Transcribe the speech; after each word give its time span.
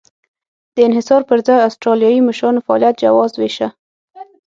د 0.75 0.77
انحصار 0.87 1.21
پر 1.29 1.37
ځای 1.47 1.59
اسټرالیایي 1.67 2.19
مشرانو 2.27 2.63
فعالیت 2.65 2.95
جواز 3.03 3.31
وېشه. 3.35 3.67